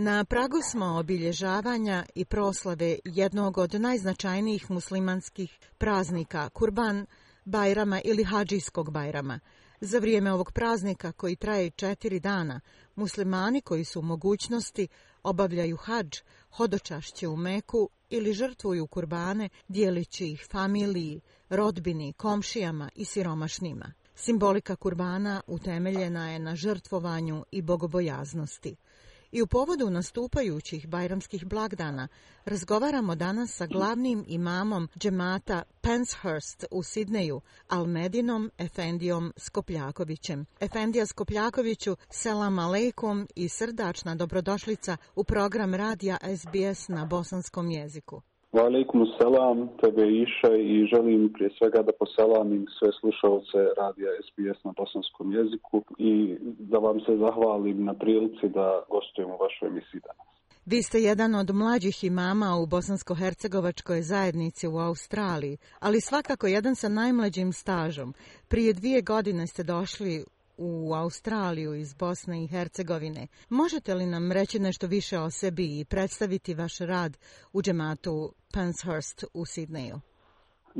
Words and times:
Na 0.00 0.24
pragu 0.24 0.56
smo 0.70 0.86
obilježavanja 0.86 2.06
i 2.14 2.24
proslave 2.24 2.98
jednog 3.04 3.58
od 3.58 3.74
najznačajnijih 3.74 4.70
muslimanskih 4.70 5.58
praznika, 5.78 6.48
Kurban 6.48 7.06
Bajrama 7.44 8.00
ili 8.04 8.24
Hadžijskog 8.24 8.90
Bajrama. 8.90 9.40
Za 9.80 9.98
vrijeme 9.98 10.32
ovog 10.32 10.52
praznika 10.52 11.12
koji 11.12 11.36
traje 11.36 11.70
četiri 11.70 12.20
dana, 12.20 12.60
muslimani 12.96 13.60
koji 13.60 13.84
su 13.84 14.00
u 14.00 14.02
mogućnosti 14.02 14.88
obavljaju 15.22 15.76
hađ, 15.76 16.16
hodočašće 16.50 17.28
u 17.28 17.36
Meku 17.36 17.90
ili 18.10 18.32
žrtvuju 18.32 18.86
kurbane, 18.86 19.48
dijelići 19.68 20.26
ih 20.26 20.46
familiji, 20.50 21.20
rodbini, 21.48 22.12
komšijama 22.12 22.90
i 22.94 23.04
siromašnima. 23.04 23.92
Simbolika 24.14 24.76
kurbana 24.76 25.40
utemeljena 25.46 26.30
je 26.30 26.38
na 26.38 26.56
žrtvovanju 26.56 27.44
i 27.50 27.62
bogobojaznosti. 27.62 28.76
I 29.32 29.42
u 29.42 29.46
povodu 29.46 29.90
nastupajućih 29.90 30.88
bajramskih 30.88 31.46
blagdana 31.46 32.08
razgovaramo 32.44 33.14
danas 33.14 33.56
sa 33.56 33.66
glavnim 33.66 34.24
imamom 34.28 34.88
džemata 34.98 35.62
Penshurst 35.80 36.64
u 36.70 36.82
Sidneju, 36.82 37.40
Almedinom 37.68 38.50
Efendijom 38.58 39.32
Skopljakovićem. 39.36 40.46
Efendija 40.60 41.06
Skopljakoviću, 41.06 41.96
selam 42.10 42.58
aleikum 42.58 43.28
i 43.34 43.48
srdačna 43.48 44.14
dobrodošlica 44.14 44.96
u 45.14 45.24
program 45.24 45.74
radija 45.74 46.18
SBS 46.36 46.88
na 46.88 47.04
bosanskom 47.04 47.70
jeziku. 47.70 48.22
Wa 48.52 48.62
alaikum 48.64 49.06
salam, 49.20 49.68
tebe 49.82 50.04
Iša 50.24 50.56
i 50.56 50.86
želim 50.92 51.32
prije 51.32 51.50
svega 51.58 51.82
da 51.82 51.92
poselamim 51.92 52.66
sve 52.78 52.90
slušalce 53.00 53.58
radija 53.80 54.10
SBS 54.26 54.64
na 54.64 54.72
bosanskom 54.76 55.32
jeziku 55.32 55.84
i 55.98 56.36
da 56.58 56.78
vam 56.78 57.00
se 57.00 57.16
zahvalim 57.16 57.84
na 57.84 57.94
prilici 57.94 58.48
da 58.48 58.82
gostujem 58.90 59.30
u 59.30 59.38
vašoj 59.44 59.68
emisiji 59.68 60.00
danas. 60.00 60.26
Vi 60.66 60.82
ste 60.82 60.98
jedan 61.00 61.34
od 61.34 61.54
mlađih 61.54 62.04
imama 62.04 62.56
u 62.62 62.66
bosansko-hercegovačkoj 62.66 64.02
zajednici 64.02 64.68
u 64.68 64.78
Australiji, 64.78 65.58
ali 65.80 66.00
svakako 66.00 66.46
jedan 66.46 66.74
sa 66.74 66.88
najmlađim 66.88 67.52
stažom. 67.52 68.14
Prije 68.48 68.72
dvije 68.72 69.02
godine 69.02 69.46
ste 69.46 69.62
došli 69.62 70.24
u 70.58 70.94
Australiju 70.94 71.74
iz 71.74 71.94
Bosne 71.94 72.44
i 72.44 72.46
Hercegovine. 72.46 73.26
Možete 73.48 73.94
li 73.94 74.06
nam 74.06 74.32
reći 74.32 74.58
nešto 74.58 74.86
više 74.86 75.18
o 75.18 75.30
sebi 75.30 75.80
i 75.80 75.84
predstaviti 75.84 76.54
vaš 76.54 76.78
rad 76.78 77.18
u 77.52 77.62
džematu 77.62 78.34
Penshurst 78.52 79.24
u 79.34 79.46
Sidneju? 79.46 80.00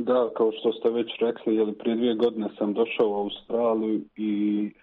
Da, 0.06 0.30
kao 0.36 0.52
što 0.52 0.72
ste 0.72 0.90
već 0.90 1.10
rekli, 1.20 1.56
jeli, 1.56 1.72
prije 1.72 1.96
dvije 1.96 2.14
godine 2.14 2.48
sam 2.58 2.74
došao 2.74 3.08
u 3.10 3.14
Australiju 3.14 4.00
i 4.16 4.32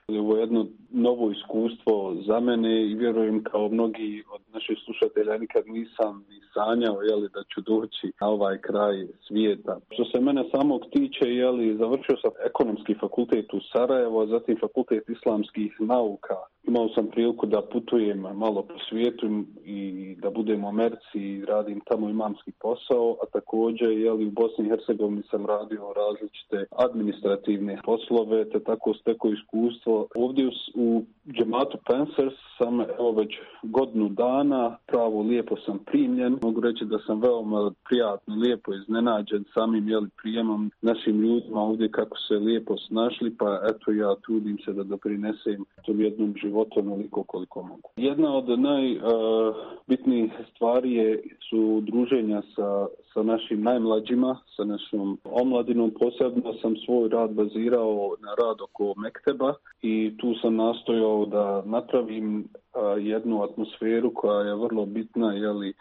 ovo 0.08 0.36
je 0.36 0.42
jedno 0.42 0.66
novo 0.90 1.32
iskustvo 1.32 2.16
za 2.28 2.40
mene 2.40 2.86
i 2.86 2.96
vjerujem 2.96 3.44
kao 3.44 3.70
mnogi 3.70 4.24
od 4.34 4.42
naših 4.54 4.78
slušatelja 4.86 5.38
nikad 5.38 5.64
nisam 5.68 6.26
ni 6.30 6.40
sanjao 6.54 7.02
jeli, 7.02 7.30
da 7.34 7.44
ću 7.54 7.62
doći 7.62 8.12
na 8.22 8.28
ovaj 8.28 8.58
kraj 8.62 9.08
svijeta. 9.28 9.80
Što 9.94 10.06
se 10.06 10.22
mene 10.22 10.44
samog 10.56 10.82
tiče, 10.92 11.26
jeli, 11.26 11.78
završio 11.78 12.18
sam 12.22 12.32
ekonomski 12.46 12.94
fakultet 13.00 13.54
u 13.54 13.60
Sarajevo, 13.72 14.28
zatim 14.28 14.58
fakultet 14.60 15.10
islamskih 15.10 15.72
nauka 15.80 16.38
imao 16.68 16.90
sam 16.90 17.08
priliku 17.08 17.46
da 17.46 17.62
putujem 17.62 18.20
malo 18.20 18.62
po 18.64 18.74
svijetu 18.90 19.44
i 19.66 20.05
da 20.18 20.30
budem 20.30 20.64
u 20.64 20.68
Americi 20.68 21.20
i 21.20 21.46
radim 21.46 21.82
tamo 21.90 22.10
imamski 22.10 22.52
posao, 22.52 23.18
a 23.22 23.26
također 23.34 23.90
jeli, 23.90 24.26
u 24.26 24.32
Bosni 24.32 24.66
i 24.66 24.70
Hercegovini 24.70 25.24
sam 25.32 25.46
radio 25.46 25.94
različite 25.96 26.66
administrativne 26.70 27.78
poslove, 27.86 28.50
te 28.50 28.60
tako 28.60 28.94
steko 28.94 29.30
iskustvo. 29.30 30.08
Ovdje 30.16 30.50
u 30.76 31.04
džematu 31.34 31.78
Pensers 31.88 32.34
sam 32.58 32.82
evo 32.82 33.12
već 33.12 33.32
godinu 33.64 34.10
dana, 34.10 34.78
pravo 34.86 35.22
lijepo 35.22 35.56
sam 35.66 35.80
primljen. 35.86 36.40
Mogu 36.42 36.62
reći 36.62 36.86
da 36.86 37.00
sam 37.08 37.22
veoma 37.22 37.72
prijatno, 37.90 38.36
lijepo 38.36 38.74
iznenađen 38.74 39.44
samim 39.54 39.88
jeli, 39.88 40.10
prijemom 40.22 40.72
našim 40.82 41.22
ljudima 41.22 41.62
ovdje 41.62 41.92
kako 41.92 42.18
se 42.18 42.34
lijepo 42.34 42.78
snašli, 42.78 43.36
pa 43.38 43.60
eto 43.70 43.92
ja 43.92 44.16
trudim 44.16 44.58
se 44.66 44.74
da 44.74 44.84
doprinesem 44.84 45.66
tom 45.86 46.02
jednom 46.02 46.34
životu 46.42 46.80
onoliko 46.80 47.24
koliko 47.24 47.62
mogu. 47.62 47.90
Jedna 47.98 48.38
od 48.38 48.60
najbitnijih 48.60 50.32
e, 50.32 50.42
uh, 50.42 50.48
stvari 50.56 50.94
je, 50.94 51.24
su 51.50 51.82
druženja 51.82 52.42
sa, 52.56 52.88
sa 53.14 53.24
našim 53.24 53.64
najmlađima, 53.64 54.38
sa 54.56 54.64
našom 54.64 55.18
omladinom. 55.24 55.92
Posebno 56.00 56.54
sam 56.62 56.76
svoj 56.86 57.10
rad 57.10 57.32
bazirao 57.34 58.16
na 58.20 58.30
rad 58.46 58.62
oko 58.62 58.94
Mekteba 58.98 59.54
i 59.82 60.18
tu 60.18 60.34
sam 60.42 60.56
nastojao 60.56 61.15
da 61.26 61.64
napravim 61.66 62.48
a, 62.74 62.80
jednu 63.00 63.44
atmosferu 63.44 64.12
koja 64.14 64.42
je 64.42 64.56
vrlo 64.56 64.86
bitna, 64.86 65.34
jeli, 65.34 65.74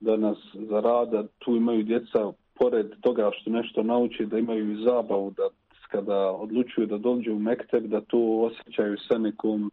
da 0.00 0.16
nas 0.16 0.38
za 0.54 0.80
rada 0.80 1.24
tu 1.38 1.56
imaju 1.56 1.82
djeca 1.82 2.32
pored 2.54 2.86
toga 3.00 3.30
što 3.40 3.50
nešto 3.50 3.82
nauče, 3.82 4.26
da 4.26 4.38
imaju 4.38 4.72
i 4.72 4.84
zabavu, 4.84 5.30
da 5.36 5.48
kada 5.90 6.30
odlučuju 6.30 6.86
da 6.86 6.98
dođu 6.98 7.32
u 7.32 7.38
Mekteb, 7.38 7.86
da 7.86 8.00
to 8.00 8.18
osjećaju 8.18 8.96
sa 9.08 9.18
nekom, 9.18 9.72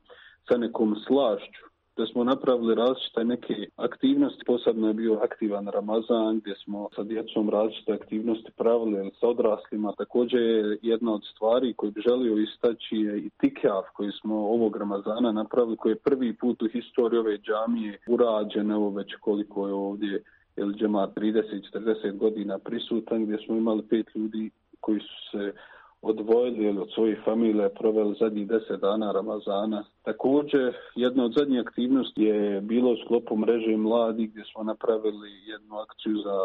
sa 0.50 0.58
nekom 0.58 0.96
slašću. 1.08 1.64
Da 1.98 2.06
smo 2.06 2.24
napravili 2.24 2.76
različite 2.76 3.24
neke 3.24 3.56
aktivnosti, 3.76 4.44
posebno 4.46 4.88
je 4.88 4.94
bio 4.94 5.14
aktivan 5.14 5.68
Ramazan, 5.68 6.40
gdje 6.40 6.56
smo 6.56 6.90
sa 6.96 7.04
djecom 7.04 7.50
različite 7.50 7.94
aktivnosti 7.94 8.52
pravili 8.58 9.12
sa 9.20 9.28
odraslima. 9.28 9.94
Također 9.98 10.42
je 10.42 10.78
jedna 10.82 11.14
od 11.14 11.22
stvari 11.32 11.74
koju 11.74 11.92
bi 11.92 12.02
želio 12.02 12.38
istaći 12.38 12.96
je 12.96 13.18
i 13.20 13.30
tikjaf 13.30 13.86
koji 13.94 14.12
smo 14.12 14.36
ovog 14.36 14.78
Ramazana 14.78 15.32
napravili, 15.32 15.78
koji 15.78 15.92
je 15.92 16.06
prvi 16.10 16.34
put 16.34 16.62
u 16.62 16.70
historiji 16.70 17.20
ove 17.20 17.38
džamije 17.38 18.00
urađen, 18.08 18.72
evo 18.72 18.90
već 18.90 19.16
koliko 19.20 19.68
je 19.68 19.74
ovdje 19.74 20.24
ili 20.58 20.76
džema 20.76 21.08
30-40 21.16 22.18
godina 22.18 22.60
prisutan, 22.60 23.26
gdje 23.26 23.38
smo 23.46 23.56
imali 23.56 23.84
pet 23.90 24.16
ljudi 24.16 24.50
koji 24.80 25.00
su 25.00 25.30
se 25.32 25.54
odvojili 26.02 26.66
ili 26.66 26.80
od 26.80 26.92
svojih 26.96 27.18
familije 27.26 27.70
proveli 27.70 28.16
zadnjih 28.20 28.48
deset 28.48 28.82
dana 28.82 29.12
Ramazana. 29.12 29.84
Također, 30.04 30.76
jedna 30.96 31.26
od 31.26 31.34
zadnjih 31.38 31.62
aktivnosti 31.62 32.24
je 32.24 32.62
bilo 32.62 32.92
u 32.92 32.98
sklopu 33.06 33.38
mreže 33.38 33.78
mladi 33.78 34.28
gdje 34.28 34.44
smo 34.52 34.64
napravili 34.64 35.30
jednu 35.46 35.76
akciju 35.76 36.16
za 36.18 36.38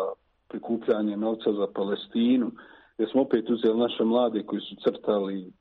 prikupljanje 0.48 1.16
novca 1.16 1.52
za 1.52 1.66
Palestinu, 1.74 2.50
gdje 2.94 3.06
smo 3.06 3.22
opet 3.22 3.50
uzeli 3.50 3.78
naše 3.78 4.04
mlade 4.04 4.42
koji 4.42 4.60
su 4.60 4.74
crtali 4.84 5.52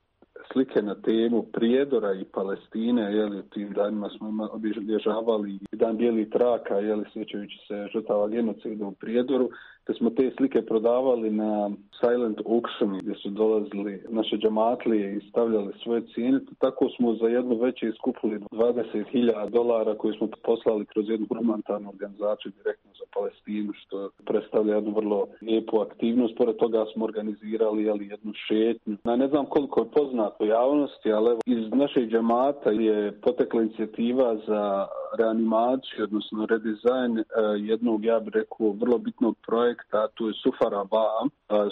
slike 0.54 0.82
na 0.82 0.96
temu 0.96 1.44
Prijedora 1.44 2.14
i 2.14 2.26
Palestine, 2.26 3.02
jeli, 3.02 3.40
u 3.40 3.50
tim 3.50 3.74
danima 3.74 4.10
smo 4.10 4.50
obježavali 4.52 5.60
dan 5.72 5.98
bijeli 5.98 6.30
traka, 6.30 6.76
jeli, 6.76 7.06
sjećajući 7.14 7.58
se 7.68 7.88
žrtava 7.94 8.28
genocida 8.28 8.86
u 8.86 8.92
Prijedoru, 8.92 9.50
te 9.92 9.98
smo 9.98 10.10
te 10.10 10.32
slike 10.38 10.62
prodavali 10.62 11.30
na 11.30 11.70
silent 12.00 12.40
auction 12.46 12.98
gdje 13.02 13.16
su 13.16 13.30
dolazili 13.30 14.04
naše 14.10 14.38
džamatlije 14.38 15.16
i 15.16 15.30
stavljali 15.30 15.74
svoje 15.84 16.02
cijene. 16.14 16.40
Tako 16.60 16.90
smo 16.96 17.14
za 17.14 17.28
jedno 17.28 17.56
veće 17.56 17.88
iskupili 17.88 18.40
20.000 18.40 19.50
dolara 19.50 19.98
koje 19.98 20.18
smo 20.18 20.28
poslali 20.44 20.86
kroz 20.86 21.10
jednu 21.10 21.28
humanitarnu 21.28 21.90
organizaciju 21.90 22.52
direktno 22.58 22.92
za 23.00 23.06
Palestinu, 23.14 23.74
što 23.74 24.10
predstavlja 24.26 24.76
jednu 24.76 24.92
vrlo 24.92 25.28
lijepu 25.42 25.80
aktivnost. 25.80 26.38
Pored 26.38 26.56
toga 26.56 26.86
smo 26.94 27.06
organizirali 27.06 27.84
jeli, 27.84 28.08
jednu 28.08 28.34
šetnju. 28.48 28.98
Na 29.04 29.16
ne 29.16 29.28
znam 29.28 29.46
koliko 29.46 29.80
je 29.80 29.92
poznato 29.92 30.46
javnosti, 30.46 31.12
ali 31.12 31.32
evo, 31.32 31.40
iz 31.46 31.72
našeg 31.72 32.10
džamata 32.10 32.70
je 32.70 33.12
potekla 33.22 33.62
inicijativa 33.62 34.38
za 34.48 34.88
reanimaciju, 35.20 36.04
odnosno 36.04 36.46
redizajn 36.46 37.18
e, 37.18 37.24
jednog, 37.58 38.06
ja 38.06 38.20
bih 38.20 38.34
rekao, 38.34 38.72
vrlo 38.72 38.98
bitnog 38.98 39.36
projekta, 39.48 39.81
to 40.14 40.28
je 40.28 40.34
Sufaraba. 40.44 41.06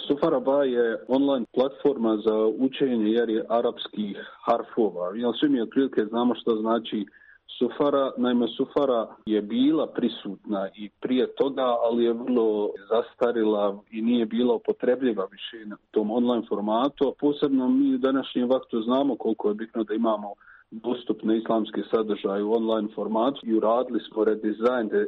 Sufaraba 0.06 0.64
je 0.64 1.04
online 1.08 1.46
platforma 1.54 2.16
za 2.16 2.36
učenje 2.58 3.10
jer 3.10 3.30
je 3.30 3.44
arapskih 3.48 4.16
harfova. 4.46 5.12
Jel 5.14 5.32
svi 5.40 5.48
mi 5.48 5.60
otprilike 5.60 6.04
znamo 6.04 6.34
što 6.34 6.56
znači 6.56 7.06
Sufara, 7.58 8.12
naime 8.16 8.48
Sufara 8.56 9.06
je 9.26 9.42
bila 9.42 9.86
prisutna 9.86 10.68
i 10.74 10.90
prije 11.00 11.34
toga, 11.34 11.76
ali 11.84 12.04
je 12.04 12.12
vrlo 12.12 12.70
zastarila 12.90 13.78
i 13.90 14.02
nije 14.02 14.26
bila 14.26 14.54
upotrebljiva 14.54 15.24
više 15.30 15.66
na 15.66 15.76
tom 15.90 16.10
online 16.10 16.42
formatu. 16.48 17.14
Posebno 17.20 17.68
mi 17.68 17.94
u 17.94 17.98
današnjem 17.98 18.48
vaktu 18.48 18.82
znamo 18.82 19.16
koliko 19.16 19.48
je 19.48 19.54
bitno 19.54 19.84
da 19.84 19.94
imamo 19.94 20.34
dostupne 20.70 21.38
islamske 21.38 21.82
sadržaje 21.90 22.42
u 22.42 22.52
online 22.52 22.88
formatu 22.94 23.40
i 23.42 23.54
uradili 23.54 24.00
smo 24.00 24.24
redizajn 24.24 24.88
de, 24.88 25.06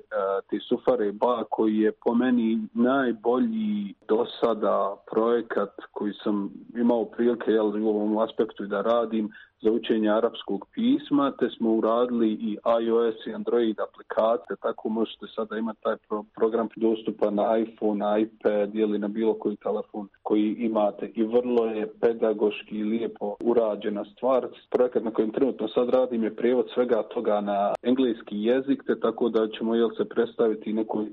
te 0.50 0.58
Sufare 0.68 1.12
Ba 1.12 1.44
koji 1.50 1.78
je 1.78 1.92
po 1.92 2.14
meni 2.14 2.60
najbolji 2.74 3.94
do 4.08 4.26
sada 4.40 4.96
projekat 5.10 5.70
koji 5.92 6.12
sam 6.24 6.50
imao 6.76 7.04
prilike 7.04 7.50
jel, 7.50 7.84
u 7.84 7.88
ovom 7.88 8.18
aspektu 8.18 8.66
da 8.66 8.82
radim 8.82 9.30
za 9.62 9.70
učenje 9.70 10.10
arapskog 10.10 10.66
pisma, 10.74 11.32
te 11.38 11.48
smo 11.56 11.70
uradili 11.74 12.28
i 12.32 12.56
iOS 12.84 13.26
i 13.26 13.34
Android 13.34 13.76
aplikacije, 13.80 14.56
tako 14.62 14.88
možete 14.88 15.26
sada 15.36 15.58
imati 15.58 15.82
taj 15.82 15.96
pro 16.08 16.24
program 16.34 16.68
dostupan 16.76 17.34
na 17.34 17.58
iPhone, 17.58 18.22
iPad 18.22 18.74
ili 18.74 18.98
na 18.98 19.08
bilo 19.08 19.34
koji 19.34 19.56
telefon 19.56 20.08
koji 20.22 20.54
imate 20.58 21.10
i 21.14 21.22
vrlo 21.22 21.66
je 21.66 21.92
pedagoški 22.00 22.78
i 22.78 22.84
lijepo 22.84 23.36
urađena 23.40 24.04
stvar. 24.04 24.46
Projekat 24.70 25.04
na 25.04 25.10
kojem 25.10 25.32
trenutno 25.32 25.68
sad 25.68 25.88
radim 25.88 26.22
je 26.24 26.36
prijevod 26.36 26.66
svega 26.74 27.02
toga 27.02 27.40
na 27.40 27.74
engleski 27.82 28.42
jezik, 28.42 28.82
te 28.86 29.00
tako 29.00 29.28
da 29.28 29.48
ćemo 29.48 29.74
jel 29.74 29.90
se 29.96 30.04
predstaviti 30.04 30.72
nekoj 30.72 31.06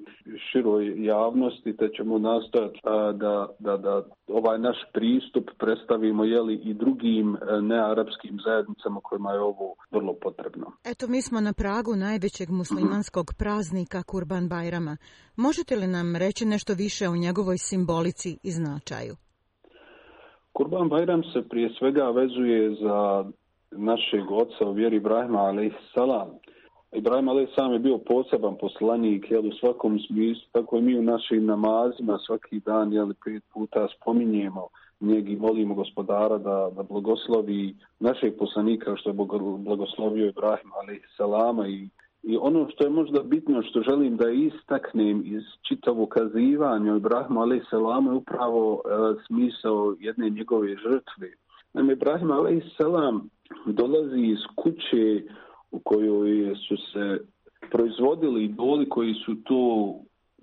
široj 0.51 1.06
javnosti, 1.06 1.78
te 1.78 1.90
ćemo 1.98 2.19
nastojati 2.19 2.80
da, 3.13 3.48
da, 3.60 3.78
da 3.78 4.04
ovaj 4.28 4.60
naš 4.60 4.78
pristup 4.94 5.50
predstavimo 5.57 6.24
jeli 6.24 6.56
i 6.56 6.74
drugim 6.74 7.36
e, 7.36 7.62
nearapskim 7.62 8.38
zajednicama 8.45 9.00
kojima 9.03 9.31
je 9.31 9.39
ovo 9.41 9.75
vrlo 9.91 10.13
potrebno. 10.21 10.71
Eto, 10.83 11.07
mi 11.07 11.21
smo 11.21 11.41
na 11.41 11.53
pragu 11.53 11.95
najvećeg 11.95 12.50
muslimanskog 12.50 13.25
praznika 13.39 14.03
Kurban 14.03 14.50
Bajrama. 14.50 14.97
Možete 15.36 15.75
li 15.75 15.88
nam 15.88 16.15
reći 16.15 16.45
nešto 16.45 16.74
više 16.74 17.07
o 17.09 17.15
njegovoj 17.15 17.57
simbolici 17.57 18.38
i 18.44 18.51
značaju? 18.51 19.15
Kurban 20.53 20.89
Bajram 20.89 21.24
se 21.24 21.50
prije 21.50 21.69
svega 21.80 22.09
vezuje 22.09 22.75
za 22.75 23.25
našeg 23.71 24.31
oca 24.31 24.65
u 24.69 24.74
vjeri 24.74 24.95
Ibrahima, 24.95 25.53
salam. 25.95 26.30
Ibrahim 26.91 27.30
Ali 27.30 27.47
sam 27.56 27.74
je 27.74 27.80
bio 27.80 27.97
poseban 27.97 28.56
poslanik, 28.57 29.31
jel, 29.31 29.45
u 29.47 29.51
svakom 29.59 30.00
smislu, 30.07 30.47
tako 30.51 30.77
i 30.77 30.81
mi 30.81 31.00
u 31.00 31.03
našim 31.03 31.45
namazima 31.45 32.18
svaki 32.25 32.59
dan, 32.59 32.94
jel, 32.94 33.13
pet 33.25 33.44
puta 33.53 33.88
spominjemo 33.95 34.68
njegi 35.01 35.36
molimo 35.36 35.75
gospodara 35.75 36.38
da, 36.38 36.72
da 36.75 36.84
blagoslovi 36.84 37.75
našeg 38.00 38.38
poslanika 38.38 38.96
što 38.96 39.10
je 39.10 39.16
blagoslovio 39.57 40.28
Ibrahim 40.28 40.72
Ali 40.81 41.01
Salama 41.18 41.68
i, 41.68 41.90
i 42.24 42.38
ono 42.38 42.68
što 42.69 42.84
je 42.84 42.90
možda 42.90 43.24
bitno 43.24 43.62
što 43.62 43.81
želim 43.81 44.18
da 44.18 44.30
istaknem 44.30 45.24
iz 45.25 45.44
čitavog 45.68 46.10
kazivanja 46.10 46.96
Ibrahim 46.96 47.38
a.s. 47.38 47.69
Salama 47.69 48.12
je 48.12 48.18
upravo 48.18 48.81
e, 48.86 48.90
smisao 49.28 49.96
jedne 50.00 50.30
njegove 50.30 50.68
žrtve. 50.68 51.31
Naime, 51.74 51.94
Ibrahim 51.94 52.31
a.s. 52.31 52.78
Salam 52.78 53.30
dolazi 53.66 54.22
iz 54.22 54.40
kuće 54.56 55.24
u 55.72 55.80
kojoj 55.80 56.56
su 56.56 56.78
se 56.78 57.19
proizvodili 57.72 58.44
idoli 58.44 58.90
koji 58.90 59.13
su 59.13 59.36
to 59.44 59.94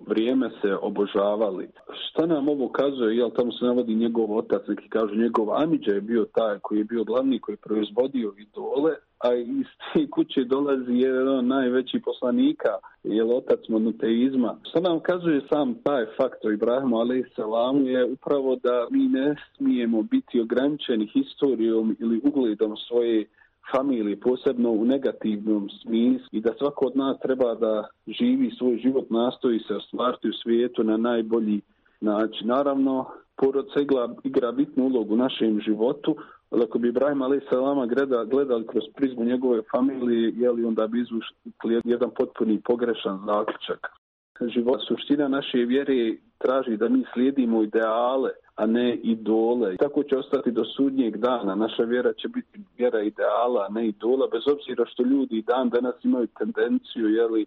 vrijeme 0.07 0.49
se 0.61 0.75
obožavali. 0.81 1.67
Šta 2.07 2.25
nam 2.25 2.49
ovo 2.49 2.69
kazuje? 2.69 3.17
Jel 3.17 3.29
tamo 3.29 3.51
se 3.51 3.65
navodi 3.65 3.95
njegov 3.95 4.37
otac, 4.37 4.61
neki 4.67 4.89
kažu 4.89 5.15
njegov 5.15 5.61
Amidža 5.61 5.91
je 5.91 6.01
bio 6.01 6.25
taj 6.25 6.59
koji 6.59 6.77
je 6.77 6.83
bio 6.83 7.03
glavni 7.03 7.39
koji 7.39 7.53
je 7.53 7.65
proizvodio 7.67 8.33
idole, 8.37 8.93
a 9.19 9.33
iz 9.33 9.65
te 9.93 10.09
kuće 10.09 10.43
dolazi 10.43 10.93
jedan 10.93 11.27
od 11.27 11.45
najvećih 11.45 12.01
poslanika, 12.05 12.69
jel 13.03 13.31
otac 13.31 13.59
monoteizma. 13.69 14.55
Šta 14.69 14.79
nam 14.79 14.99
kazuje 14.99 15.41
sam 15.49 15.75
taj 15.83 16.05
faktor 16.17 16.53
Ibrahimu 16.53 16.99
a.s. 16.99 17.37
je 17.85 18.05
upravo 18.05 18.55
da 18.55 18.87
mi 18.91 19.07
ne 19.07 19.35
smijemo 19.55 20.01
biti 20.01 20.41
ograničeni 20.41 21.07
historijom 21.07 21.95
ili 21.99 22.21
ugledom 22.23 22.77
svoje 22.87 23.25
familije, 23.71 24.19
posebno 24.19 24.71
u 24.71 24.85
negativnom 24.85 25.69
smislu 25.69 26.27
i 26.31 26.41
da 26.41 26.53
svako 26.57 26.85
od 26.85 26.95
nas 26.95 27.19
treba 27.19 27.55
da 27.55 27.87
živi 28.07 28.51
svoj 28.57 28.77
život, 28.77 29.09
nastoji 29.09 29.59
se 29.59 29.75
ostvariti 29.75 30.29
u 30.29 30.33
svijetu 30.33 30.83
na 30.83 30.97
najbolji 30.97 31.61
način. 32.01 32.47
Naravno, 32.47 33.05
porodica 33.35 33.79
igra, 33.81 34.09
igra 34.23 34.51
bitnu 34.51 34.85
ulogu 34.85 35.13
u 35.13 35.17
našem 35.17 35.61
životu, 35.61 36.15
ali 36.49 36.63
ako 36.63 36.79
bi 36.79 36.89
Ibrahim 36.89 37.21
a.s. 37.21 37.49
Salama 37.49 37.85
gleda, 37.85 38.23
gledali 38.23 38.67
kroz 38.67 38.83
prizmu 38.95 39.23
njegove 39.23 39.61
familije, 39.71 40.33
je 40.35 40.51
li 40.51 40.65
onda 40.65 40.87
bi 40.87 41.01
izvušli 41.01 41.81
jedan 41.83 42.09
potpuni 42.17 42.61
pogrešan 42.61 43.19
zaključak. 43.25 43.87
Život, 44.41 44.79
suština 44.87 45.27
naše 45.27 45.57
vjere 45.57 46.15
traži 46.37 46.77
da 46.77 46.89
mi 46.89 47.03
slijedimo 47.13 47.63
ideale, 47.63 48.29
a 48.55 48.65
ne 48.65 48.95
idole. 48.95 49.75
Tako 49.77 50.03
će 50.03 50.17
ostati 50.17 50.51
do 50.51 50.63
sudnjeg 50.65 51.17
dana. 51.17 51.55
Naša 51.55 51.83
vjera 51.83 52.13
će 52.13 52.27
biti 52.27 52.59
vjera 52.77 53.01
ideala, 53.01 53.65
a 53.69 53.73
ne 53.73 53.87
idola, 53.87 54.27
bez 54.31 54.41
obzira 54.47 54.85
što 54.85 55.03
ljudi 55.03 55.43
dan 55.47 55.69
danas 55.69 55.95
imaju 56.03 56.27
tendenciju 56.27 57.09
jeli, 57.09 57.45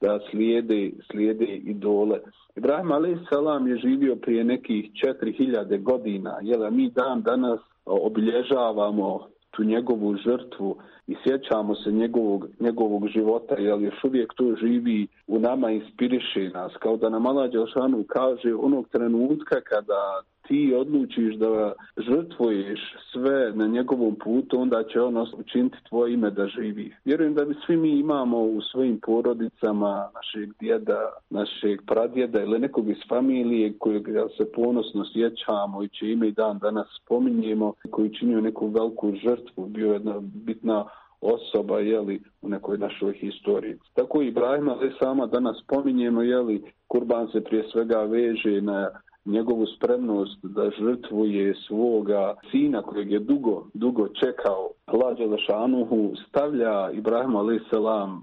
da 0.00 0.18
slijede, 0.30 0.90
slijede 1.10 1.44
idole. 1.44 2.20
Ibrahim 2.56 2.92
a.s. 2.92 3.68
je 3.68 3.76
živio 3.76 4.16
prije 4.16 4.44
nekih 4.44 4.90
4000 5.22 5.82
godina. 5.82 6.38
Jel, 6.42 6.70
mi 6.70 6.90
dan 6.90 7.22
danas 7.22 7.60
obilježavamo 7.84 9.26
tu 9.52 9.64
njegovu 9.64 10.16
žrtvu 10.16 10.76
i 11.06 11.16
sjećamo 11.24 11.74
se 11.74 11.92
njegovog, 11.92 12.46
njegovog 12.60 13.08
života, 13.08 13.54
jer 13.58 13.80
još 13.80 14.04
uvijek 14.04 14.34
to 14.34 14.54
živi 14.60 15.06
u 15.26 15.38
nama, 15.38 15.70
inspiriše 15.70 16.50
nas, 16.54 16.72
kao 16.78 16.96
da 16.96 17.08
nam 17.08 17.26
Allah 17.26 17.50
Đelšanu 17.50 18.04
kaže 18.08 18.54
onog 18.54 18.88
trenutka 18.88 19.60
kada 19.60 20.22
ti 20.48 20.74
odlučiš 20.74 21.34
da 21.34 21.72
žrtvuješ 21.96 22.80
sve 23.12 23.52
na 23.54 23.66
njegovom 23.66 24.16
putu, 24.24 24.60
onda 24.60 24.84
će 24.92 25.00
on 25.00 25.26
učiniti 25.38 25.76
tvoje 25.88 26.14
ime 26.14 26.30
da 26.30 26.46
živi. 26.46 26.94
Vjerujem 27.04 27.34
da 27.34 27.44
bi 27.44 27.54
svi 27.66 27.76
mi 27.76 27.90
imamo 27.90 28.38
u 28.38 28.60
svojim 28.60 29.00
porodicama 29.06 30.08
našeg 30.14 30.52
djeda, 30.60 31.12
našeg 31.30 31.80
pradjeda 31.86 32.42
ili 32.42 32.58
nekog 32.58 32.90
iz 32.90 32.96
familije 33.08 33.78
kojeg 33.78 34.08
se 34.36 34.52
ponosno 34.52 35.04
sjećamo 35.12 35.82
i 35.82 35.88
će 35.88 36.10
ime 36.10 36.28
i 36.28 36.32
dan 36.32 36.58
danas 36.58 36.86
spominjemo, 37.04 37.72
koji 37.90 38.14
činio 38.14 38.40
neku 38.40 38.66
veliku 38.68 39.12
žrtvu, 39.12 39.66
bio 39.66 39.92
jedna 39.92 40.14
bitna 40.20 40.84
osoba 41.20 41.78
jeli, 41.78 42.20
u 42.42 42.48
nekoj 42.48 42.78
našoj 42.78 43.12
historiji. 43.12 43.76
Tako 43.94 44.22
i 44.22 44.28
Ibrahim, 44.28 44.68
ali 44.68 44.92
sama 44.98 45.26
danas 45.26 45.56
spominjemo, 45.64 46.22
jeli, 46.22 46.62
kurban 46.88 47.28
se 47.32 47.44
prije 47.44 47.64
svega 47.72 47.98
veže 47.98 48.60
na 48.60 48.90
njegovu 49.24 49.66
spremnost 49.66 50.38
da 50.42 50.70
žrtvuje 50.70 51.54
svoga 51.66 52.34
sina 52.50 52.82
kojeg 52.82 53.10
je 53.10 53.18
dugo, 53.18 53.66
dugo 53.74 54.08
čekao. 54.08 54.70
Allah 54.86 55.16
Đelešanuhu 55.18 56.14
stavlja 56.28 56.90
Ibrahim 56.90 57.36
a.s. 57.36 57.70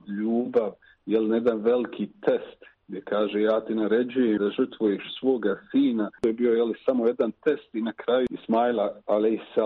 ljubav, 0.08 0.72
jel 1.06 1.28
ne 1.28 1.38
jedan 1.38 1.58
veliki 1.58 2.08
test 2.22 2.69
gdje 2.90 3.02
kaže 3.02 3.42
ja 3.42 3.62
ti 3.62 3.76
naređujem 3.76 4.38
da 4.38 4.50
žrtvuješ 4.50 5.04
svoga 5.20 5.60
sina. 5.72 6.10
To 6.22 6.30
je 6.30 6.34
bio 6.34 6.54
jeli, 6.54 6.74
samo 6.86 7.08
jedan 7.08 7.32
test 7.32 7.76
i 7.76 7.82
na 7.82 7.94
kraju 7.94 8.28
Ismaila 8.30 8.84
a.s. 9.08 9.58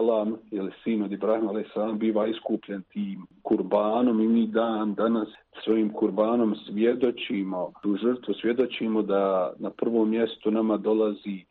ili 0.52 0.72
sin 0.84 1.04
od 1.04 1.12
Ibrahima 1.12 1.52
a.s. 1.52 2.00
biva 2.00 2.28
iskupljen 2.28 2.81
tim 2.81 3.28
kurbanom 3.44 4.22
i 4.22 4.28
mi 4.28 4.48
dan 4.48 4.94
danas 4.94 5.28
svojim 5.64 5.94
kurbanom 5.94 6.56
svjedočimo, 6.56 7.72
tu 7.81 7.96
žrtvu 7.96 8.34
svjedočimo 8.34 9.02
da 9.02 9.54
na 9.60 9.70
prvom 9.70 10.10
mjestu 10.10 10.52
nama 10.52 10.78
dolazi 10.78 11.38
e, 11.40 11.46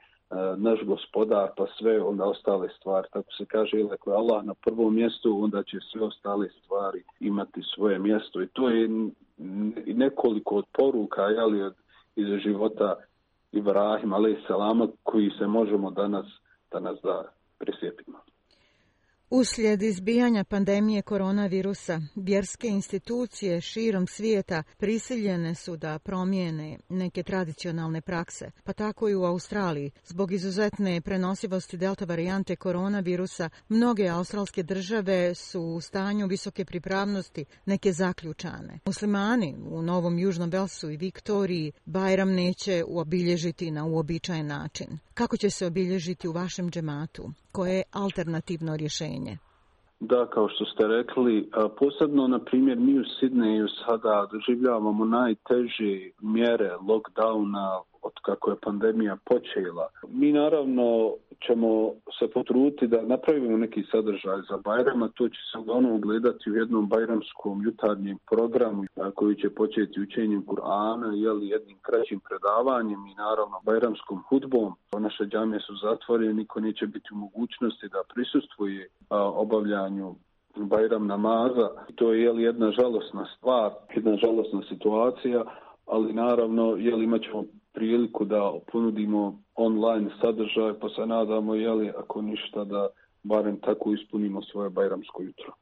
naš 0.56 0.80
gospodar, 0.82 1.48
pa 1.56 1.66
sve 1.78 2.02
onda 2.02 2.24
ostale 2.24 2.68
stvari. 2.78 3.08
Tako 3.12 3.32
se 3.32 3.44
kaže, 3.44 3.80
ili 3.80 3.90
ako 3.92 4.10
je 4.10 4.16
Allah 4.16 4.44
na 4.44 4.54
prvom 4.54 4.94
mjestu, 4.94 5.44
onda 5.44 5.62
će 5.62 5.76
sve 5.92 6.02
ostale 6.02 6.48
stvari 6.48 7.02
imati 7.20 7.60
svoje 7.74 7.98
mjesto. 7.98 8.42
I 8.42 8.46
to 8.46 8.68
je 8.68 8.88
nekoliko 9.86 10.54
od 10.54 10.64
poruka 10.72 11.22
jeli, 11.22 11.62
od, 11.62 11.74
iz 12.16 12.26
života 12.42 12.96
Ibrahim, 13.52 14.12
ali 14.12 14.32
i 14.32 14.44
koji 15.02 15.30
se 15.38 15.46
možemo 15.46 15.90
danas, 15.90 16.26
danas 16.70 16.98
da 17.02 17.32
prisjetimo. 17.58 18.18
Uslijed 19.34 19.82
izbijanja 19.82 20.44
pandemije 20.44 21.02
koronavirusa, 21.02 22.00
vjerske 22.14 22.68
institucije 22.68 23.60
širom 23.60 24.06
svijeta 24.06 24.62
prisiljene 24.78 25.54
su 25.54 25.76
da 25.76 25.98
promijene 25.98 26.78
neke 26.88 27.22
tradicionalne 27.22 28.00
prakse, 28.00 28.50
pa 28.64 28.72
tako 28.72 29.08
i 29.08 29.14
u 29.14 29.24
Australiji. 29.24 29.90
Zbog 30.04 30.32
izuzetne 30.32 31.00
prenosivosti 31.00 31.76
delta 31.76 32.04
varijante 32.04 32.56
koronavirusa, 32.56 33.50
mnoge 33.68 34.08
australske 34.08 34.62
države 34.62 35.34
su 35.34 35.62
u 35.62 35.80
stanju 35.80 36.26
visoke 36.26 36.64
pripravnosti 36.64 37.44
neke 37.66 37.92
zaključane. 37.92 38.78
Muslimani 38.84 39.56
u 39.70 39.82
Novom 39.82 40.18
Južnom 40.18 40.50
Belsu 40.50 40.90
i 40.90 40.96
Viktoriji 40.96 41.72
Bajram 41.84 42.30
neće 42.32 42.84
uobilježiti 42.86 43.70
na 43.70 43.84
uobičajen 43.84 44.46
način. 44.46 44.98
Kako 45.14 45.36
će 45.36 45.50
se 45.50 45.66
obilježiti 45.66 46.28
u 46.28 46.32
vašem 46.32 46.70
džematu? 46.70 47.32
Koje 47.52 47.74
je 47.74 47.82
alternativno 47.92 48.76
rješenje? 48.76 49.21
Da, 50.00 50.26
kao 50.26 50.48
što 50.48 50.64
ste 50.64 50.86
rekli, 50.86 51.50
posebno, 51.78 52.26
na 52.28 52.38
primjer, 52.38 52.78
mi 52.78 53.00
u 53.00 53.04
Sidneju 53.04 53.68
sada 53.68 54.26
doživljavamo 54.32 55.04
najteže 55.04 56.10
mjere 56.20 56.70
lockdowna 56.88 57.80
od 58.02 58.12
kako 58.22 58.50
je 58.50 58.56
pandemija 58.62 59.16
počela. 59.24 59.88
Mi 60.08 60.32
naravno 60.32 61.14
ćemo 61.46 61.92
se 62.18 62.30
potruditi 62.34 62.86
da 62.86 63.02
napravimo 63.02 63.56
neki 63.56 63.82
sadržaj 63.90 64.40
za 64.50 64.56
Bajrama, 64.64 65.08
to 65.14 65.28
će 65.28 65.40
se 65.52 65.58
uglavnom 65.58 66.00
gledati 66.00 66.50
u 66.50 66.56
jednom 66.56 66.88
bajramskom 66.88 67.62
jutarnjem 67.64 68.18
programu 68.30 68.84
koji 69.14 69.36
će 69.36 69.50
početi 69.50 70.00
učenjem 70.00 70.46
Kur'ana, 70.46 71.12
jeli 71.12 71.48
jednim 71.48 71.78
kraćim 71.82 72.20
predavanjem 72.28 73.06
i 73.06 73.14
naravno 73.14 73.60
bajramskom 73.64 74.22
hudbom. 74.28 74.72
Naše 74.98 75.24
džamije 75.24 75.60
su 75.60 75.74
zatvorene, 75.76 76.34
niko 76.34 76.60
neće 76.60 76.86
biti 76.86 77.08
u 77.12 77.16
mogućnosti 77.16 77.88
da 77.88 78.02
prisustvuje 78.14 78.88
obavljanju 79.44 80.14
Bajram 80.56 81.06
namaza. 81.06 81.68
To 81.94 82.12
je 82.12 82.22
jeli, 82.22 82.42
jedna 82.42 82.70
žalosna 82.70 83.26
stvar, 83.36 83.70
jedna 83.94 84.16
žalosna 84.16 84.62
situacija, 84.68 85.44
ali 85.86 86.12
naravno 86.12 86.76
jeli, 86.78 87.04
imat 87.04 87.22
ćemo 87.22 87.44
priliku 87.72 88.24
da 88.24 88.52
ponudimo 88.72 89.38
online 89.54 90.10
sadržaj, 90.20 90.72
pa 90.80 90.88
se 90.88 91.06
nadamo, 91.06 91.54
jeli, 91.54 91.92
ako 91.98 92.22
ništa, 92.22 92.64
da 92.64 92.88
barem 93.22 93.60
tako 93.60 93.92
ispunimo 93.92 94.42
svoje 94.42 94.70
bajramsko 94.70 95.22
jutro. 95.22 95.52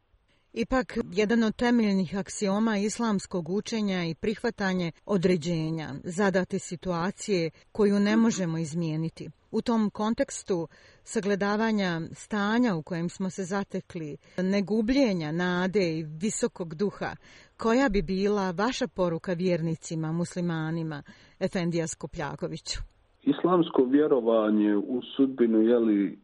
Ipak, 0.52 0.99
jedan 1.12 1.42
od 1.42 1.57
temeljnih 1.57 2.19
aksioma 2.19 2.76
islamskog 2.76 3.49
učenja 3.49 4.04
i 4.04 4.14
prihvatanje 4.14 4.92
određenja, 5.07 5.88
zadate 6.04 6.59
situacije 6.59 7.50
koju 7.73 8.00
ne 8.00 8.16
možemo 8.16 8.59
izmijeniti. 8.59 9.30
U 9.50 9.62
tom 9.62 9.90
kontekstu 9.90 10.69
sagledavanja 11.02 12.00
stanja 12.12 12.75
u 12.75 12.83
kojem 12.83 13.09
smo 13.09 13.30
se 13.30 13.45
zatekli, 13.45 14.16
negubljenja 14.37 15.33
nade 15.33 15.99
i 15.99 16.02
visokog 16.02 16.75
duha, 16.75 17.16
koja 17.57 17.88
bi 17.88 18.02
bila 18.02 18.50
vaša 18.50 18.87
poruka 18.87 19.33
vjernicima, 19.33 20.12
muslimanima, 20.12 21.02
Efendija 21.40 21.87
Skopljakoviću? 21.87 22.78
Islamsko 23.23 23.85
vjerovanje 23.85 24.76
u 24.76 25.00
sudbinu, 25.16 25.62
jeli, 25.62 26.19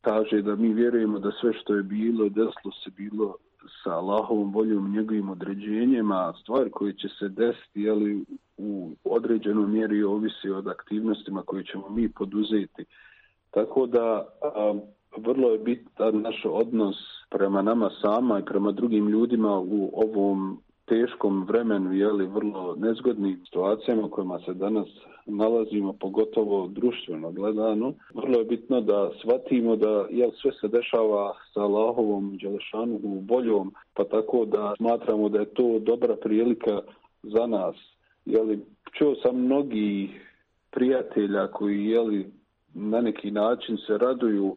kaže 0.00 0.42
da 0.42 0.56
mi 0.56 0.74
vjerujemo 0.74 1.18
da 1.18 1.30
sve 1.40 1.52
što 1.62 1.74
je 1.74 1.82
bilo, 1.82 2.28
deslo 2.28 2.70
se 2.84 2.90
bilo 2.96 3.36
sa 3.82 3.90
Allahovom 3.90 4.52
voljom 4.52 4.92
njegovim 4.92 5.30
određenjima, 5.30 6.32
stvari 6.42 6.70
koje 6.70 6.92
će 6.92 7.08
se 7.08 7.28
desiti 7.28 7.80
jeli, 7.82 8.24
u 8.56 8.90
određenoj 9.04 9.66
mjeri 9.66 10.02
ovisi 10.02 10.50
od 10.50 10.68
aktivnostima 10.68 11.42
koje 11.42 11.64
ćemo 11.64 11.88
mi 11.88 12.08
poduzeti. 12.08 12.84
Tako 13.50 13.86
da 13.86 14.28
a, 14.42 14.74
vrlo 15.16 15.50
je 15.50 15.58
bitan 15.58 16.20
naš 16.20 16.42
odnos 16.44 16.96
prema 17.30 17.62
nama 17.62 17.90
sama 18.02 18.38
i 18.38 18.44
prema 18.44 18.72
drugim 18.72 19.08
ljudima 19.08 19.58
u 19.58 19.90
ovom 19.94 20.60
teškom 20.86 21.44
vremenu, 21.44 21.92
jeli, 21.92 22.26
vrlo 22.26 22.74
nezgodnim 22.78 23.40
situacijama 23.44 24.06
u 24.06 24.10
kojima 24.10 24.38
se 24.38 24.54
danas 24.54 24.88
nalazimo, 25.26 25.92
pogotovo 25.92 26.68
društveno 26.68 27.30
gledano. 27.30 27.92
Vrlo 28.14 28.38
je 28.38 28.44
bitno 28.44 28.80
da 28.80 29.10
shvatimo 29.20 29.76
da 29.76 30.06
jel, 30.10 30.30
sve 30.42 30.52
se 30.52 30.68
dešava 30.68 31.34
sa 31.54 31.60
Allahovom 31.60 32.36
Đelešanu 32.42 33.00
u 33.02 33.20
boljom, 33.20 33.72
pa 33.94 34.04
tako 34.04 34.44
da 34.44 34.74
smatramo 34.76 35.28
da 35.28 35.38
je 35.38 35.54
to 35.54 35.78
dobra 35.78 36.16
prilika 36.16 36.80
za 37.22 37.46
nas. 37.46 37.76
Jeli, 38.24 38.60
čuo 38.98 39.14
sam 39.14 39.36
mnogi 39.36 40.10
prijatelja 40.70 41.46
koji 41.46 41.84
jeli, 41.84 42.32
na 42.74 43.00
neki 43.00 43.30
način 43.30 43.76
se 43.86 43.98
raduju, 43.98 44.56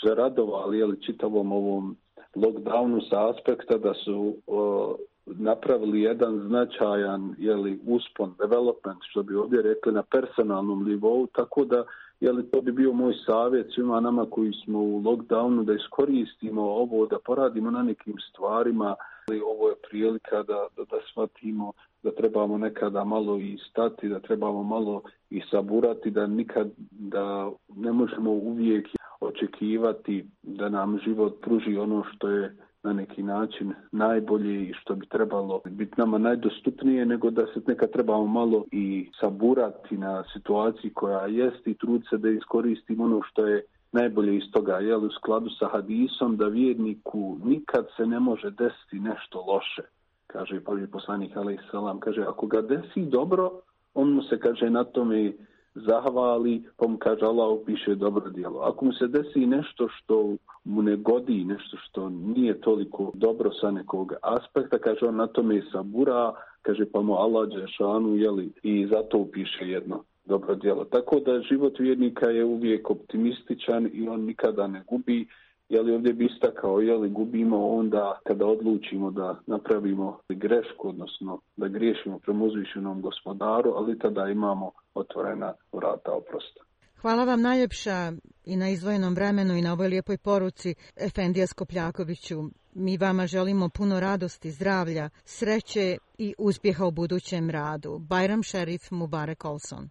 se 0.00 0.14
radovali 0.14 0.78
jeli, 0.78 1.02
čitavom 1.02 1.52
ovom 1.52 1.96
lockdownu 2.36 3.00
sa 3.10 3.30
aspekta 3.30 3.78
da 3.78 3.94
su 3.94 4.36
uh, 4.46 4.94
napravili 5.26 6.00
jedan 6.02 6.40
značajan 6.46 7.34
jeli, 7.38 7.80
uspon, 7.86 8.34
development, 8.38 8.98
što 9.10 9.22
bi 9.22 9.34
ovdje 9.34 9.62
rekli, 9.62 9.92
na 9.92 10.02
personalnom 10.02 10.84
nivou, 10.88 11.26
tako 11.26 11.64
da 11.64 11.84
jeli, 12.20 12.50
to 12.50 12.60
bi 12.60 12.72
bio 12.72 12.92
moj 12.92 13.14
savjet 13.26 13.66
svima 13.74 14.00
nama 14.00 14.26
koji 14.30 14.52
smo 14.64 14.78
u 14.78 15.02
lockdownu, 15.02 15.64
da 15.64 15.72
iskoristimo 15.72 16.62
ovo, 16.62 17.06
da 17.06 17.18
poradimo 17.24 17.70
na 17.70 17.82
nekim 17.82 18.14
stvarima, 18.30 18.94
ali 19.28 19.40
ovo 19.40 19.68
je 19.68 19.74
prilika 19.90 20.42
da, 20.42 20.66
da, 20.76 20.84
da 20.84 20.98
shvatimo 21.10 21.72
da 22.02 22.10
trebamo 22.10 22.58
nekada 22.58 23.04
malo 23.04 23.38
i 23.38 23.58
stati, 23.70 24.08
da 24.08 24.20
trebamo 24.20 24.62
malo 24.62 25.02
i 25.30 25.42
saburati, 25.50 26.10
da 26.10 26.26
nikad 26.26 26.70
da 26.90 27.50
ne 27.76 27.92
možemo 27.92 28.30
uvijek 28.30 28.88
očekivati 29.20 30.26
da 30.42 30.68
nam 30.68 30.98
život 31.04 31.40
pruži 31.40 31.76
ono 31.76 32.04
što 32.12 32.28
je 32.28 32.56
na 32.82 32.92
neki 32.92 33.22
način 33.22 33.74
najbolje 33.92 34.62
i 34.62 34.72
što 34.74 34.94
bi 34.94 35.06
trebalo 35.06 35.60
biti 35.64 35.94
nama 35.96 36.18
najdostupnije, 36.18 37.06
nego 37.06 37.30
da 37.30 37.46
se 37.46 37.60
neka 37.66 37.86
trebamo 37.86 38.26
malo 38.26 38.64
i 38.70 39.10
saburati 39.20 39.96
na 39.96 40.24
situaciji 40.32 40.90
koja 40.94 41.26
jest 41.26 41.66
i 41.66 41.74
trud 41.74 42.02
se 42.10 42.18
da 42.18 42.30
iskoristimo 42.30 43.04
ono 43.04 43.22
što 43.22 43.46
je 43.46 43.62
najbolje 43.92 44.36
iz 44.36 44.42
toga, 44.52 44.76
jel, 44.76 45.04
u 45.04 45.10
skladu 45.10 45.50
sa 45.58 45.68
hadisom, 45.68 46.36
da 46.36 46.46
vjerniku 46.46 47.36
nikad 47.44 47.86
se 47.96 48.06
ne 48.06 48.20
može 48.20 48.50
desiti 48.50 49.00
nešto 49.00 49.44
loše, 49.48 49.82
kaže 50.26 50.60
prvi 50.60 50.86
poslanik, 50.86 51.36
ali 51.36 51.58
salam, 51.70 52.00
kaže, 52.00 52.22
ako 52.22 52.46
ga 52.46 52.62
desi 52.62 53.02
dobro, 53.06 53.50
on 53.94 54.12
mu 54.12 54.22
se, 54.22 54.38
kaže, 54.38 54.70
na 54.70 54.84
tome 54.84 55.32
zahvali, 55.74 56.62
pa 56.76 56.86
mu 56.86 56.98
kaže 56.98 57.24
Allah 57.24 57.50
upiše 57.50 57.94
dobro 57.94 58.30
djelo. 58.30 58.60
Ako 58.60 58.84
mu 58.84 58.92
se 58.92 59.06
desi 59.06 59.46
nešto 59.46 59.88
što 59.88 60.36
mu 60.64 60.82
ne 60.82 60.96
godi, 60.96 61.44
nešto 61.44 61.76
što 61.76 62.08
nije 62.08 62.60
toliko 62.60 63.12
dobro 63.14 63.50
sa 63.60 63.70
nekog 63.70 64.12
aspekta, 64.22 64.78
kaže 64.78 65.06
on 65.06 65.16
na 65.16 65.26
tome 65.26 65.62
sabura, 65.72 66.32
kaže 66.62 66.84
pa 66.92 67.00
mu 67.00 67.14
Allah 67.14 67.48
Đešanu, 67.48 68.16
jeli, 68.16 68.52
i 68.62 68.86
zato 68.86 69.18
upiše 69.18 69.64
jedno 69.68 70.04
dobro 70.24 70.54
djelo. 70.54 70.84
Tako 70.84 71.20
da 71.20 71.42
život 71.42 71.78
vjernika 71.78 72.26
je 72.26 72.44
uvijek 72.44 72.90
optimističan 72.90 73.90
i 73.92 74.08
on 74.08 74.20
nikada 74.20 74.66
ne 74.66 74.82
gubi 74.88 75.26
je 75.72 75.82
li 75.82 75.94
ovdje 75.94 76.12
bi 76.12 76.24
istakao, 76.24 76.80
je 76.80 76.96
li 76.96 77.08
gubimo 77.10 77.68
onda 77.68 78.18
kada 78.24 78.46
odlučimo 78.46 79.10
da 79.10 79.40
napravimo 79.46 80.18
grešku, 80.28 80.88
odnosno 80.88 81.40
da 81.56 81.68
griješimo 81.68 82.18
prema 82.18 82.44
uzvišenom 82.44 83.02
gospodaru, 83.02 83.72
ali 83.76 83.98
tada 83.98 84.28
imamo 84.28 84.70
otvorena 84.94 85.54
vrata 85.72 86.12
oprosta. 86.12 86.60
Hvala 87.00 87.24
vam 87.24 87.42
najljepša 87.42 88.12
i 88.44 88.56
na 88.56 88.68
izvojenom 88.68 89.14
vremenu 89.14 89.54
i 89.54 89.62
na 89.62 89.72
ovoj 89.72 89.88
lijepoj 89.88 90.18
poruci 90.18 90.74
Efendija 90.96 91.46
Skopljakoviću. 91.46 92.36
Mi 92.74 92.96
vama 92.96 93.26
želimo 93.26 93.68
puno 93.68 94.00
radosti, 94.00 94.50
zdravlja, 94.50 95.08
sreće 95.24 95.96
i 96.18 96.34
uspjeha 96.38 96.86
u 96.86 96.90
budućem 96.90 97.50
radu. 97.50 97.98
Bajram 97.98 98.42
Šerif 98.42 98.90
Mubarek 98.90 99.44
Olson. 99.44 99.88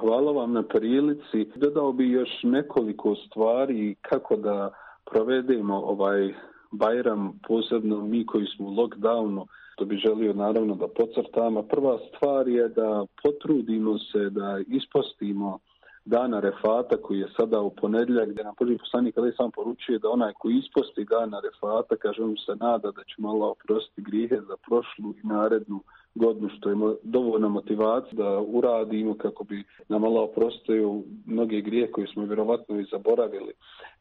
Hvala 0.00 0.32
vam 0.32 0.52
na 0.52 0.62
prilici. 0.62 1.50
Dodao 1.56 1.92
bi 1.92 2.10
još 2.10 2.30
nekoliko 2.42 3.14
stvari 3.14 3.94
kako 4.02 4.36
da 4.36 4.72
provedemo 5.10 5.76
ovaj 5.76 6.34
Bajram, 6.70 7.40
posebno 7.48 8.06
mi 8.06 8.26
koji 8.26 8.46
smo 8.46 8.66
u 8.68 8.74
lockdownu, 8.74 9.46
to 9.76 9.84
bi 9.84 9.96
želio 9.96 10.32
naravno 10.32 10.74
da 10.74 10.88
pocrtamo. 10.88 11.62
Prva 11.62 11.98
stvar 12.08 12.48
je 12.48 12.68
da 12.68 13.06
potrudimo 13.22 13.98
se 13.98 14.30
da 14.30 14.60
ispostimo 14.66 15.58
dana 16.04 16.40
refata 16.40 16.96
koji 17.02 17.18
je 17.18 17.32
sada 17.36 17.60
u 17.60 17.70
ponedljak, 17.70 18.28
gdje 18.28 18.44
nam 18.44 18.54
prvi 18.54 18.78
poslanik 18.78 19.18
ali 19.18 19.32
sam 19.32 19.50
poručuje 19.50 19.98
da 19.98 20.10
onaj 20.10 20.32
koji 20.32 20.54
isposti 20.54 21.04
dana 21.04 21.40
refata, 21.40 21.96
kaže 21.96 22.22
mu 22.22 22.36
se 22.36 22.52
nada 22.60 22.90
da 22.90 23.04
će 23.04 23.14
malo 23.18 23.50
oprostiti 23.50 24.02
grijehe 24.02 24.36
za 24.36 24.56
prošlu 24.66 25.14
i 25.22 25.26
narednu 25.26 25.80
godinu, 26.14 26.48
što 26.48 26.70
ima 26.70 26.94
dovoljna 27.02 27.48
motivacija 27.48 28.12
da 28.12 28.40
uradimo 28.40 29.14
kako 29.14 29.44
bi 29.44 29.64
nam 29.88 30.04
Allah 30.04 30.22
oprostio 30.22 31.02
mnoge 31.26 31.60
grije 31.60 31.92
koje 31.92 32.06
smo 32.06 32.24
vjerovatno 32.24 32.80
i 32.80 32.86
zaboravili. 32.90 33.52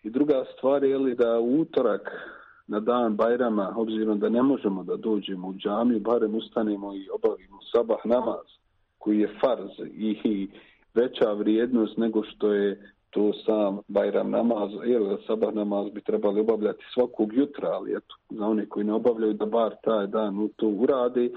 I 0.04 0.10
druga 0.10 0.44
stvar 0.58 0.84
je 0.84 0.98
li 0.98 1.16
da 1.16 1.40
utorak 1.40 2.12
na 2.68 2.80
dan 2.80 3.16
Bajrama, 3.16 3.74
obzirom 3.78 4.20
da 4.20 4.30
ne 4.30 4.42
možemo 4.42 4.84
da 4.84 4.96
dođemo 4.96 5.48
u 5.48 5.54
džamiju, 5.54 6.00
barem 6.00 6.36
ustanemo 6.36 6.96
i 6.96 7.10
obavimo 7.10 7.60
sabah 7.72 7.98
namaz, 8.06 8.46
koji 8.98 9.20
je 9.20 9.36
farz 9.42 9.72
i 9.94 10.48
veća 10.94 11.34
vrijednost 11.34 11.98
nego 11.98 12.24
što 12.24 12.54
je 12.54 12.94
to 13.10 13.34
sam 13.46 13.80
Bajram 13.88 14.30
namaz, 14.30 14.72
jer 14.86 15.02
sabah 15.28 15.54
namaz 15.54 15.90
bi 15.94 16.02
trebali 16.02 16.40
obavljati 16.40 16.84
svakog 16.94 17.34
jutra, 17.34 17.70
ali 17.70 17.92
eto, 17.92 18.16
za 18.30 18.46
one 18.46 18.66
koji 18.70 18.86
ne 18.86 18.94
obavljaju 18.94 19.34
da 19.34 19.46
bar 19.46 19.76
taj 19.84 20.08
dan 20.08 20.50
to 20.56 20.68
urade, 20.68 21.30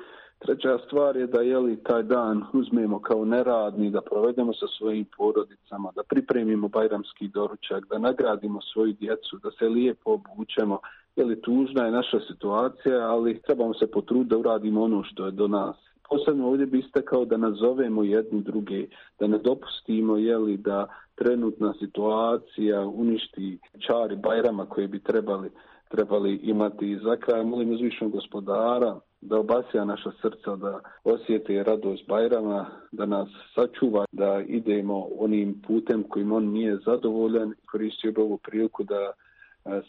Treća 0.45 0.79
stvar 0.87 1.17
je 1.17 1.27
da 1.27 1.41
jeli 1.41 1.83
taj 1.83 2.03
dan 2.03 2.45
uzmemo 2.53 3.01
kao 3.01 3.25
neradni, 3.25 3.91
da 3.91 4.01
provedemo 4.01 4.53
sa 4.53 4.67
svojim 4.79 5.07
porodicama, 5.17 5.93
da 5.97 6.03
pripremimo 6.03 6.69
bajramski 6.69 7.29
doručak, 7.29 7.87
da 7.91 7.99
nagradimo 7.99 8.61
svoju 8.73 8.93
djecu, 8.93 9.39
da 9.43 9.51
se 9.51 9.65
lijepo 9.65 10.11
obučemo. 10.13 10.79
Jeli 11.17 11.41
tužna 11.41 11.85
je 11.85 11.91
naša 11.91 12.21
situacija, 12.21 12.99
ali 12.99 13.41
trebamo 13.43 13.75
se 13.75 13.87
potruditi 13.87 14.31
da 14.31 14.39
uradimo 14.39 14.83
ono 14.83 15.03
što 15.05 15.27
je 15.27 15.33
do 15.33 15.49
nas. 15.49 15.77
Posebno 16.11 16.49
ovdje 16.49 16.67
bi 16.67 16.79
istakao 16.79 17.25
da 17.25 17.37
nazovemo 17.37 18.03
jedni 18.03 18.43
druge, 18.43 18.87
da 19.19 19.27
ne 19.27 19.39
dopustimo 19.39 20.17
jeli, 20.17 20.57
da 20.57 20.87
trenutna 21.15 21.75
situacija 21.79 22.87
uništi 22.87 23.59
čari 23.87 24.17
bajrama 24.17 24.67
koje 24.67 24.89
bi 24.89 25.03
trebali 25.03 25.51
trebali 25.89 26.35
imati 26.35 26.99
za 27.05 27.17
kraj. 27.17 27.45
Molim 27.45 27.73
uzvišnog 27.73 28.13
gospodara 28.13 29.01
da 29.21 29.39
obasija 29.39 29.85
naša 29.85 30.11
srca, 30.23 30.57
da 30.57 30.81
osjete 31.05 31.63
radost 31.63 32.09
Bajrama, 32.09 32.67
da 32.93 33.07
nas 33.07 33.29
sačuva, 33.55 34.05
da 34.13 34.43
idemo 34.47 35.09
onim 35.19 35.63
putem 35.67 36.03
kojim 36.03 36.33
on 36.33 36.45
nije 36.45 36.77
zadovoljan. 36.77 37.55
Koristio 37.71 38.13
bi 38.13 38.21
ovu 38.21 38.37
priliku 38.39 38.85
da 38.85 39.13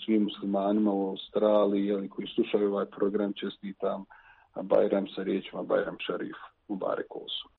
svim 0.06 0.24
muslimanima 0.24 0.94
u 0.94 1.10
Australiji 1.10 1.86
jeli, 1.86 2.10
koji 2.10 2.28
slušaju 2.28 2.72
ovaj 2.72 2.86
program 2.86 3.34
čestitam 3.34 4.06
Bajram 4.62 5.08
sa 5.08 5.24
riječima 5.24 5.64
Bajram 5.64 5.96
Šarif 6.00 6.38
u 6.68 6.76
Barekosu. 6.76 7.50